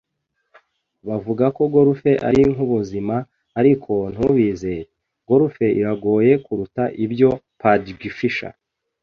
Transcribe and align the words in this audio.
Bavuga 1.07 1.45
ko 1.55 1.61
golf 1.73 2.01
ari 2.29 2.41
nkubuzima, 2.53 3.15
ariko 3.59 3.93
ntubizere. 4.13 4.81
Golf 5.29 5.55
iragoye 5.79 6.31
kuruta 6.45 6.83
ibyo. 7.05 7.29
(patgfisher) 7.61 8.53